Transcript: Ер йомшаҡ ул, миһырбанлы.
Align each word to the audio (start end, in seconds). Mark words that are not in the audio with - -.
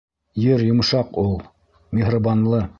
Ер 0.43 0.63
йомшаҡ 0.69 1.21
ул, 1.25 1.37
миһырбанлы. 1.99 2.67